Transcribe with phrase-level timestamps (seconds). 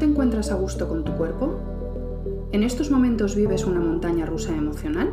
[0.00, 1.60] te encuentras a gusto con tu cuerpo?
[2.52, 5.12] ¿En estos momentos vives una montaña rusa emocional?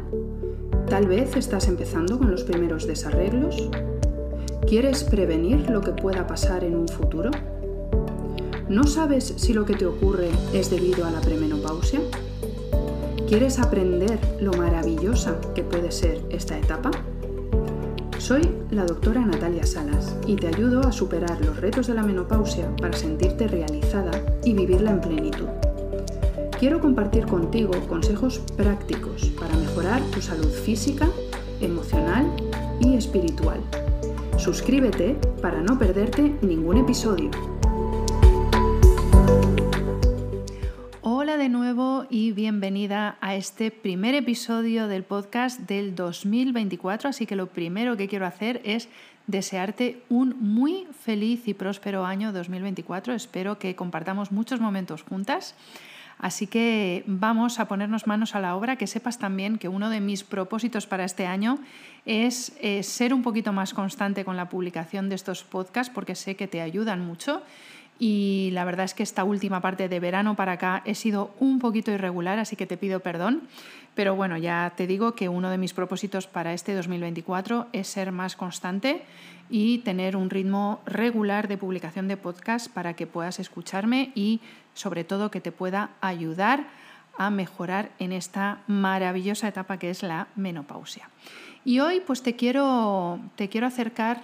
[0.90, 3.70] Tal vez estás empezando con los primeros desarreglos.
[4.66, 7.32] ¿Quieres prevenir lo que pueda pasar en un futuro?
[8.70, 12.00] ¿No sabes si lo que te ocurre es debido a la premenopausia?
[13.28, 16.92] ¿Quieres aprender lo maravillosa que puede ser esta etapa?
[18.20, 18.42] Soy
[18.72, 22.98] la doctora Natalia Salas y te ayudo a superar los retos de la menopausia para
[22.98, 24.12] sentirte realizada
[24.44, 25.48] y vivirla en plenitud.
[26.60, 31.08] Quiero compartir contigo consejos prácticos para mejorar tu salud física,
[31.62, 32.26] emocional
[32.82, 33.60] y espiritual.
[34.38, 37.30] Suscríbete para no perderte ningún episodio.
[41.28, 47.10] Hola de nuevo y bienvenida a este primer episodio del podcast del 2024.
[47.10, 48.88] Así que lo primero que quiero hacer es
[49.28, 53.14] desearte un muy feliz y próspero año 2024.
[53.14, 55.54] Espero que compartamos muchos momentos juntas.
[56.18, 60.00] Así que vamos a ponernos manos a la obra, que sepas también que uno de
[60.00, 61.60] mis propósitos para este año
[62.06, 66.38] es eh, ser un poquito más constante con la publicación de estos podcasts, porque sé
[66.38, 67.42] que te ayudan mucho
[68.00, 71.60] y la verdad es que esta última parte de verano para acá he sido un
[71.60, 73.48] poquito irregular, así que te pido perdón.
[73.96, 78.12] Pero bueno, ya te digo que uno de mis propósitos para este 2024 es ser
[78.12, 79.02] más constante
[79.50, 84.42] y tener un ritmo regular de publicación de podcast para que puedas escucharme y
[84.76, 86.68] sobre todo que te pueda ayudar
[87.18, 91.10] a mejorar en esta maravillosa etapa que es la menopausia.
[91.66, 94.22] Y hoy pues te quiero, te quiero acercar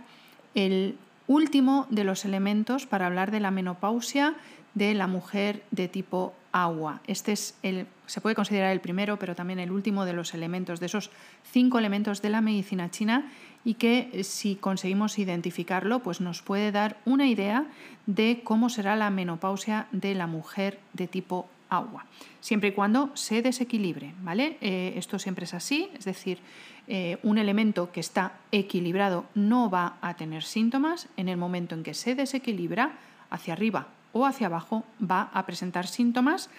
[0.53, 4.35] el último de los elementos para hablar de la menopausia
[4.73, 7.02] de la mujer de tipo agua.
[7.07, 10.80] Este es el, se puede considerar el primero, pero también el último de los elementos,
[10.80, 11.11] de esos
[11.43, 13.31] cinco elementos de la medicina china
[13.65, 17.65] y que eh, si conseguimos identificarlo, pues nos puede dar una idea
[18.05, 22.05] de cómo será la menopausia de la mujer de tipo agua,
[22.39, 24.58] siempre y cuando se desequilibre, ¿vale?
[24.61, 26.39] Eh, esto siempre es así, es decir,
[26.87, 31.83] eh, un elemento que está equilibrado no va a tener síntomas, en el momento en
[31.83, 32.93] que se desequilibra,
[33.30, 36.49] hacia arriba o hacia abajo, va a presentar síntomas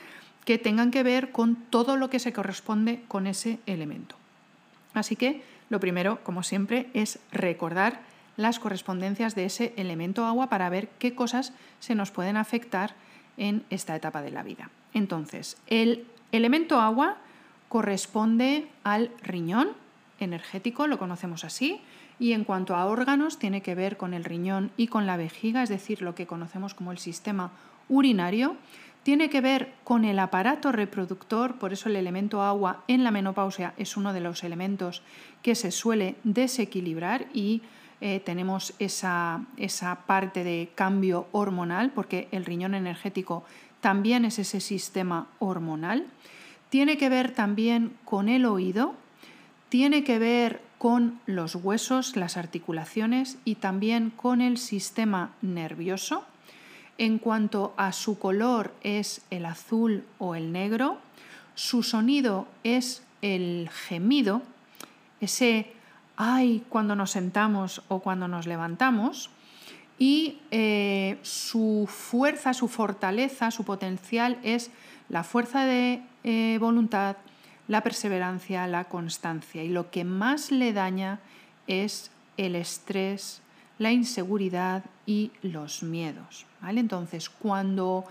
[0.44, 4.16] que tengan que ver con todo lo que se corresponde con ese elemento.
[4.92, 8.00] Así que lo primero, como siempre, es recordar
[8.36, 12.94] las correspondencias de ese elemento agua para ver qué cosas se nos pueden afectar
[13.36, 14.70] en esta etapa de la vida.
[14.94, 17.18] Entonces, el elemento agua
[17.68, 19.68] corresponde al riñón
[20.20, 21.80] energético, lo conocemos así,
[22.18, 25.62] y en cuanto a órganos tiene que ver con el riñón y con la vejiga,
[25.62, 27.50] es decir, lo que conocemos como el sistema
[27.88, 28.56] urinario,
[29.02, 33.74] tiene que ver con el aparato reproductor, por eso el elemento agua en la menopausia
[33.76, 35.02] es uno de los elementos
[35.42, 37.60] que se suele desequilibrar y
[38.06, 43.44] eh, tenemos esa, esa parte de cambio hormonal, porque el riñón energético
[43.80, 46.04] también es ese sistema hormonal.
[46.68, 48.94] Tiene que ver también con el oído,
[49.70, 56.26] tiene que ver con los huesos, las articulaciones y también con el sistema nervioso.
[56.98, 60.98] En cuanto a su color es el azul o el negro,
[61.54, 64.42] su sonido es el gemido,
[65.22, 65.72] ese
[66.16, 69.30] ay cuando nos sentamos o cuando nos levantamos,
[69.98, 74.70] y eh, su fuerza, su fortaleza, su potencial es
[75.08, 77.16] la fuerza de eh, voluntad,
[77.68, 79.62] la perseverancia, la constancia.
[79.62, 81.20] Y lo que más le daña
[81.66, 83.40] es el estrés,
[83.78, 86.46] la inseguridad y los miedos.
[86.60, 86.80] ¿vale?
[86.80, 88.04] Entonces, cuando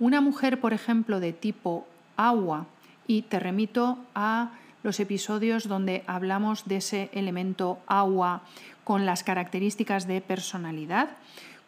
[0.00, 1.86] una mujer, por ejemplo, de tipo
[2.16, 2.66] agua,
[3.06, 8.42] y te remito a los episodios donde hablamos de ese elemento agua
[8.84, 11.10] con las características de personalidad,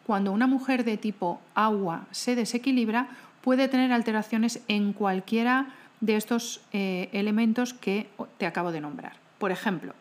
[0.05, 3.07] cuando una mujer de tipo agua se desequilibra,
[3.41, 5.67] puede tener alteraciones en cualquiera
[6.01, 9.13] de estos eh, elementos que te acabo de nombrar.
[9.37, 9.93] Por ejemplo,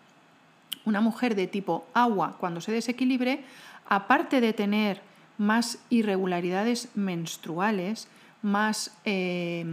[0.85, 3.45] una mujer de tipo agua, cuando se desequilibre,
[3.89, 5.01] aparte de tener
[5.39, 8.09] más irregularidades menstruales,
[8.43, 9.65] más, eh,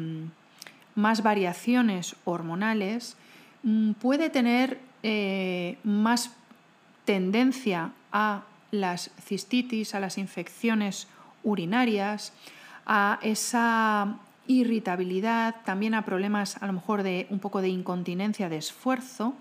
[0.95, 3.17] más variaciones hormonales,
[3.99, 6.31] puede tener eh, más
[7.05, 11.07] tendencia a las cistitis, a las infecciones
[11.43, 12.33] urinarias,
[12.85, 14.17] a esa
[14.47, 19.35] irritabilidad, también a problemas a lo mejor de un poco de incontinencia de esfuerzo,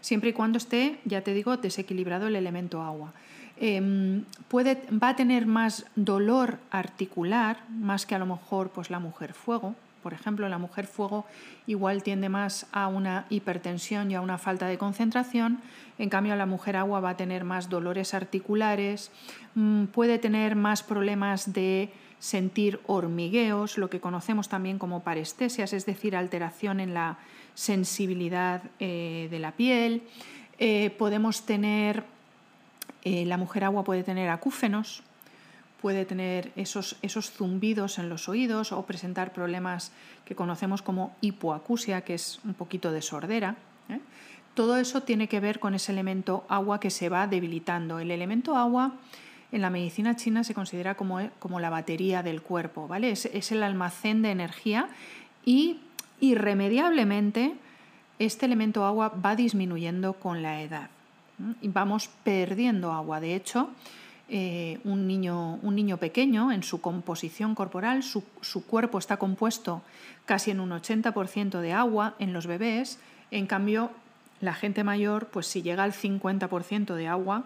[0.00, 3.12] siempre y cuando esté, ya te digo, desequilibrado el elemento agua.
[3.56, 8.98] Em, puede, va a tener más dolor articular, más que a lo mejor pues, la
[8.98, 9.76] mujer fuego.
[10.04, 11.24] Por ejemplo, la mujer fuego
[11.66, 15.60] igual tiende más a una hipertensión y a una falta de concentración.
[15.98, 19.10] En cambio, la mujer agua va a tener más dolores articulares,
[19.54, 25.86] mm, puede tener más problemas de sentir hormigueos, lo que conocemos también como parestesias, es
[25.86, 27.16] decir, alteración en la
[27.54, 30.02] sensibilidad eh, de la piel.
[30.58, 32.04] Eh, podemos tener,
[33.04, 35.02] eh, la mujer agua puede tener acúfenos,
[35.84, 39.92] puede tener esos, esos zumbidos en los oídos o presentar problemas
[40.24, 43.56] que conocemos como hipoacusia, que es un poquito de sordera.
[44.54, 47.98] Todo eso tiene que ver con ese elemento agua que se va debilitando.
[47.98, 48.94] El elemento agua
[49.52, 53.10] en la medicina china se considera como, como la batería del cuerpo, ¿vale?
[53.10, 54.88] Es, es, el almacén de energía
[55.44, 55.80] y
[56.18, 57.56] irremediablemente
[58.18, 60.88] este elemento agua va disminuyendo con la edad.
[61.60, 63.20] Y vamos perdiendo agua.
[63.20, 63.68] De hecho,
[64.28, 69.82] eh, un, niño, un, niño, pequeño en su composición corporal, su, su cuerpo está compuesto
[70.24, 72.98] casi en un 80% de agua en los bebés,
[73.30, 73.90] en cambio
[74.40, 77.44] la gente mayor, pues si llega al 50% de agua,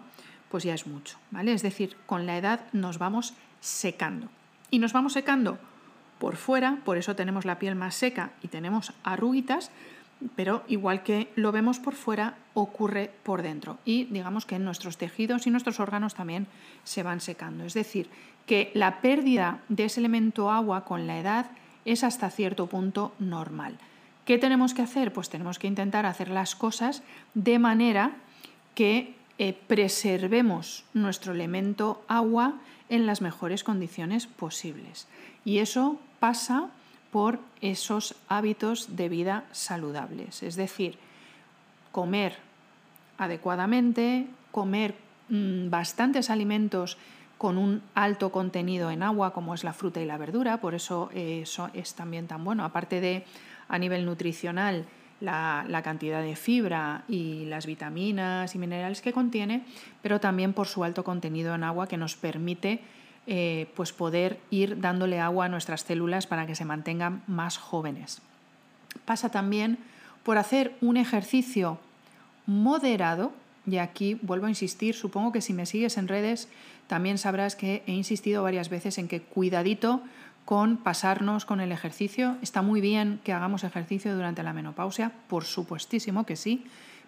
[0.49, 1.53] pues ya es mucho, ¿vale?
[1.53, 4.29] Es decir, con la edad nos vamos secando.
[4.71, 5.57] Y nos vamos secando
[6.19, 9.71] por fuera, por eso tenemos la piel más seca y tenemos arruguitas,
[10.35, 13.77] pero igual que lo vemos por fuera, ocurre por dentro.
[13.85, 16.47] Y digamos que nuestros tejidos y nuestros órganos también
[16.83, 17.63] se van secando.
[17.63, 18.09] Es decir,
[18.45, 21.51] que la pérdida de ese elemento agua con la edad
[21.85, 23.77] es hasta cierto punto normal.
[24.25, 25.13] ¿Qué tenemos que hacer?
[25.13, 27.01] Pues tenemos que intentar hacer las cosas
[27.33, 28.11] de manera
[28.75, 32.55] que eh, preservemos nuestro elemento agua
[32.89, 35.07] en las mejores condiciones posibles.
[35.45, 36.69] Y eso pasa
[37.11, 40.97] por esos hábitos de vida saludables, es decir,
[41.91, 42.37] comer
[43.17, 44.95] adecuadamente, comer
[45.29, 46.97] mm, bastantes alimentos
[47.37, 51.09] con un alto contenido en agua, como es la fruta y la verdura, por eso
[51.13, 53.25] eh, eso es también tan bueno, aparte de
[53.69, 54.85] a nivel nutricional
[55.21, 59.63] la, cantidad de fibra y las vitaminas y minerales que contiene,
[60.01, 62.81] pero también por su alto contenido en agua que nos permite
[63.31, 68.23] eh, pues poder ir dándole agua a nuestras células para que se mantengan más jóvenes.
[69.05, 69.77] Pasa también
[70.23, 71.77] por hacer un ejercicio
[72.47, 73.31] moderado,
[73.67, 76.47] y aquí vuelvo a insistir, supongo que si me sigues en redes
[76.87, 80.01] también sabrás que he insistido varias veces en que cuidadito
[80.43, 82.35] con pasarnos con el ejercicio.
[82.41, 86.65] Está muy bien que hagamos ejercicio durante la menopausia, por supuestísimo que sí,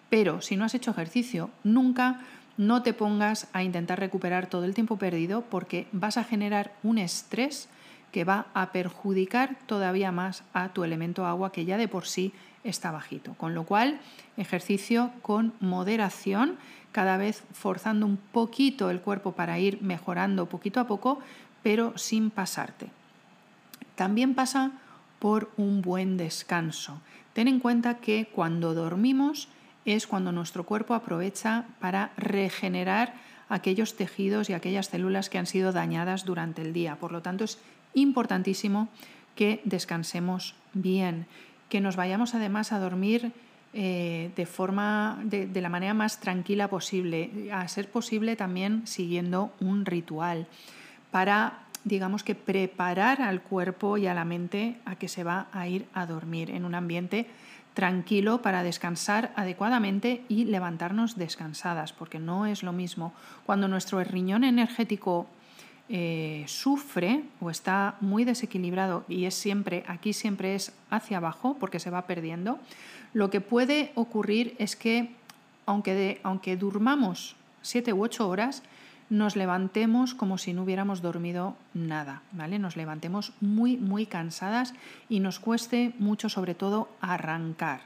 [0.08, 2.20] pero si no has hecho ejercicio nunca,
[2.56, 6.98] no te pongas a intentar recuperar todo el tiempo perdido porque vas a generar un
[6.98, 7.68] estrés
[8.12, 12.32] que va a perjudicar todavía más a tu elemento agua que ya de por sí
[12.62, 13.34] está bajito.
[13.34, 14.00] Con lo cual,
[14.36, 16.58] ejercicio con moderación,
[16.92, 21.20] cada vez forzando un poquito el cuerpo para ir mejorando poquito a poco,
[21.62, 22.90] pero sin pasarte.
[23.94, 24.72] También pasa
[25.18, 27.00] por un buen descanso.
[27.32, 29.48] Ten en cuenta que cuando dormimos
[29.84, 33.14] es cuando nuestro cuerpo aprovecha para regenerar
[33.48, 36.96] aquellos tejidos y aquellas células que han sido dañadas durante el día.
[36.96, 37.58] Por lo tanto, es
[37.94, 38.88] importantísimo
[39.34, 41.26] que descansemos bien,
[41.68, 43.32] que nos vayamos además a dormir
[43.74, 49.86] eh, de forma de, la manera más tranquila posible, a ser posible también siguiendo un
[49.86, 50.46] ritual
[51.10, 55.66] para digamos que preparar al cuerpo y a la mente a que se va a
[55.68, 57.26] ir a dormir en un ambiente
[57.74, 63.12] tranquilo para descansar adecuadamente y levantarnos descansadas, porque no es lo mismo.
[63.46, 65.26] Cuando nuestro riñón energético
[65.88, 71.80] eh, sufre o está muy desequilibrado y es siempre, aquí siempre es hacia abajo porque
[71.80, 72.58] se va perdiendo,
[73.14, 75.10] lo que puede ocurrir es que
[75.66, 78.62] aunque, aunque durmamos siete u ocho horas,
[79.12, 82.58] nos levantemos como si no hubiéramos dormido nada, ¿vale?
[82.58, 84.72] Nos levantemos muy, muy cansadas
[85.10, 87.80] y nos cueste mucho, sobre todo, arrancar.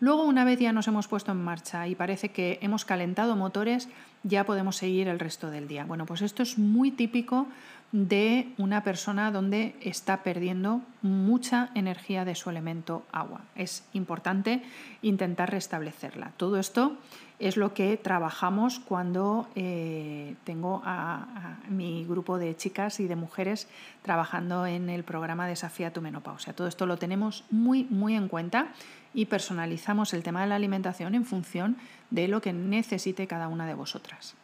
[0.00, 3.88] Luego, una vez ya nos hemos puesto en marcha y parece que hemos calentado motores,
[4.24, 5.84] ya podemos seguir el resto del día.
[5.84, 7.46] Bueno, pues esto es muy típico
[7.94, 13.42] de una persona donde está perdiendo mucha energía de su elemento agua.
[13.54, 14.64] Es importante
[15.00, 16.32] intentar restablecerla.
[16.36, 16.96] Todo esto
[17.38, 23.68] es lo que trabajamos cuando eh, tengo a, mi grupo de chicas y de mujeres
[24.02, 26.52] trabajando en el programa Desafía tu menopausia.
[26.52, 28.72] Todo esto lo tenemos muy, muy en cuenta
[29.14, 31.76] y personalizamos el tema de la alimentación en función
[32.10, 34.34] de lo que necesite cada una de vosotras.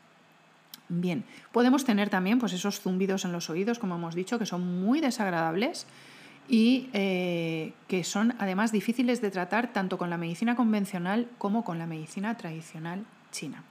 [0.92, 4.82] Bien, podemos tener también pues, esos zumbidos en los oídos, como hemos dicho, que son
[4.82, 5.86] muy desagradables
[6.48, 11.78] y eh, que son además difíciles de tratar tanto con la medicina convencional como con
[11.78, 13.62] la medicina tradicional china.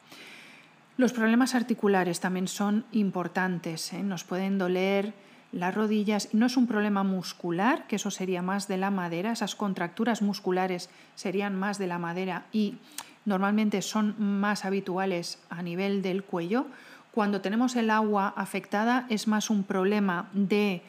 [0.96, 4.02] Los problemas articulares también son importantes, ¿eh?
[4.02, 5.14] nos pueden doler
[5.52, 9.56] las rodillas, no es un problema muscular, que eso sería más de la madera, esas
[9.56, 12.78] contracturas musculares serían más de la madera y
[13.26, 16.68] normalmente son más habituales a nivel del cuello,
[17.20, 20.82] cuando tenemos el agua afectada es más un problema de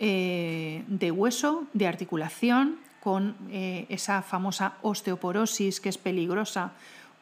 [0.00, 6.72] eh, de hueso, de articulación, con eh, esa famosa osteoporosis que es peligrosa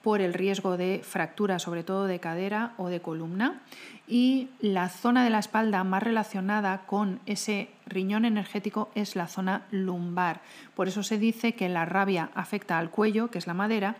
[0.03, 3.63] por el riesgo de fractura, sobre todo de cadera o de columna.
[4.09, 9.63] Y la zona de la espalda más relacionada con ese riñón energético es la zona
[9.71, 10.41] lumbar.
[10.75, 13.97] Por eso se dice que la rabia afecta al cuello, que es la madera,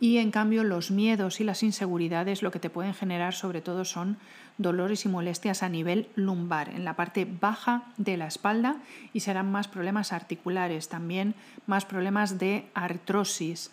[0.00, 3.84] y en cambio los miedos y las inseguridades lo que te pueden generar sobre todo
[3.84, 4.18] son
[4.58, 8.76] dolores y molestias a nivel lumbar, en la parte baja de la espalda
[9.12, 11.34] y serán más problemas articulares, también
[11.66, 13.70] más problemas de artrosis,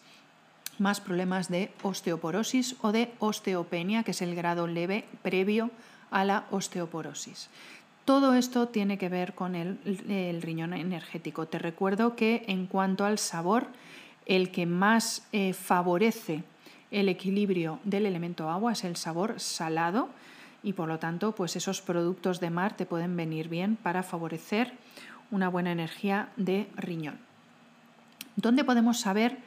[0.79, 5.71] más problemas de osteoporosis o de osteopenia, que es el grado leve previo
[6.11, 7.49] a la osteoporosis.
[8.05, 11.47] Todo esto tiene que ver con el, riñón energético.
[11.47, 13.67] Te recuerdo que en cuanto al sabor,
[14.25, 16.43] el que más eh, favorece
[16.91, 20.09] el equilibrio del elemento agua es el sabor salado
[20.61, 24.73] y por lo tanto pues esos productos de mar te pueden venir bien para favorecer
[25.31, 27.17] una buena energía de riñón.
[28.35, 29.37] ¿Dónde podemos saber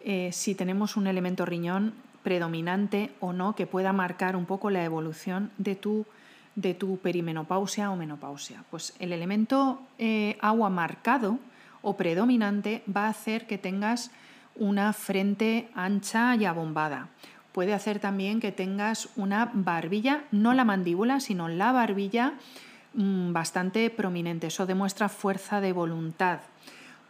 [0.00, 4.84] eh, si tenemos un elemento riñón predominante o no que pueda marcar un poco la
[4.84, 6.06] evolución de tu,
[6.54, 8.64] de tu perimenopausia o menopausia.
[8.70, 11.38] Pues el elemento eh, agua marcado
[11.82, 14.10] o predominante va a hacer que tengas
[14.56, 17.08] una frente ancha y abombada.
[17.52, 22.34] Puede hacer también que tengas una barbilla, no la mandíbula, sino la barbilla
[22.94, 24.46] mm, bastante prominente.
[24.46, 26.40] Eso demuestra fuerza de voluntad.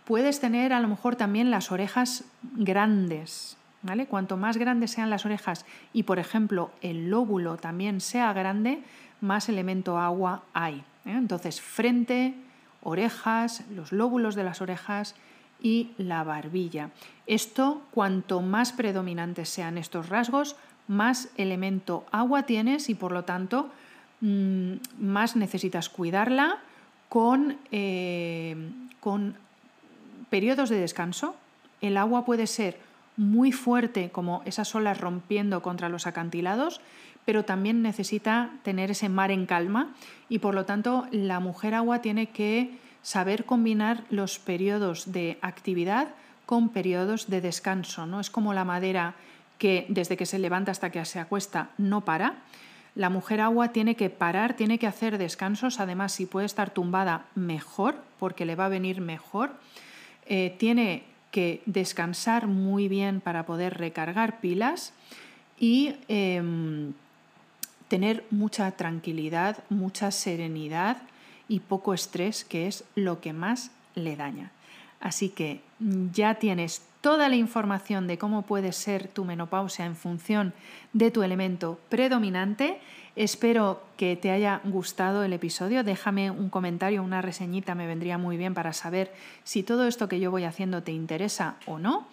[0.04, 4.06] Puedes tener a lo mejor también las orejas grandes, ¿vale?
[4.06, 8.82] Cuanto más grandes sean las orejas y, por ejemplo, el lóbulo también sea grande,
[9.20, 10.82] más elemento agua hay.
[11.04, 11.12] ¿eh?
[11.12, 12.34] Entonces, frente,
[12.82, 15.14] orejas, los lóbulos de las orejas
[15.60, 16.90] y la barbilla.
[17.26, 20.56] Esto, cuanto más predominantes sean estos rasgos,
[20.88, 23.70] más elemento agua tienes y por lo tanto
[24.20, 26.58] mm, más necesitas cuidarla
[27.08, 28.56] con, eh,
[29.00, 29.36] con
[30.30, 31.36] periodos de descanso,
[31.80, 32.78] el agua puede ser
[33.16, 36.80] muy fuerte como esas olas rompiendo contra los acantilados,
[37.24, 39.94] pero también necesita tener ese mar en calma
[40.28, 46.08] y por lo tanto la mujer agua tiene que saber combinar los periodos de actividad
[46.46, 48.06] con periodos de descanso.
[48.06, 49.14] No es como la madera
[49.58, 52.34] que desde que se levanta hasta que se acuesta no para.
[52.94, 57.26] La mujer agua tiene que parar, tiene que hacer descansos, además si puede estar tumbada
[57.34, 59.52] mejor, porque le va a venir mejor
[60.26, 64.92] eh, tiene que descansar muy bien para poder recargar pilas
[65.58, 66.92] y em,
[67.88, 70.98] tener mucha tranquilidad, mucha serenidad
[71.48, 74.52] y poco estrés, que es lo que más le daña.
[75.00, 75.60] Así que
[76.12, 80.54] ya tienes toda la información de cómo puede ser tu menopausia en función
[80.94, 82.80] de tu elemento predominante
[83.14, 85.84] Espero que te haya gustado el episodio.
[85.84, 89.12] Déjame un comentario, una reseñita, me vendría muy bien para saber
[89.44, 92.06] si todo esto que yo voy haciendo te interesa o no.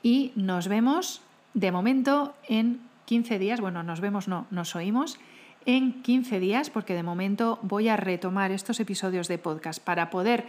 [0.00, 1.22] Y nos vemos
[1.54, 3.60] de momento en 15 días.
[3.60, 5.18] Bueno, nos vemos, no, nos oímos
[5.66, 10.46] en 15 días porque de momento voy a retomar estos episodios de podcast para poder,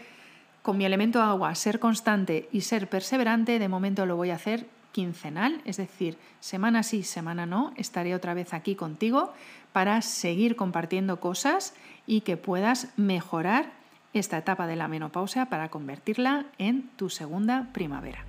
[0.61, 3.59] con mi elemento agua, ser constante y ser perseverante.
[3.59, 8.33] De momento lo voy a hacer quincenal, es decir, semana sí, semana no, estaré otra
[8.33, 9.33] vez aquí contigo
[9.71, 11.73] para seguir compartiendo cosas
[12.07, 13.71] y que puedas mejorar
[14.13, 18.28] esta etapa de la menopausia para convertirla en tu segunda primavera.